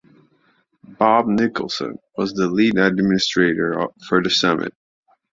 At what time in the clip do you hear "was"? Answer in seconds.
2.17-2.33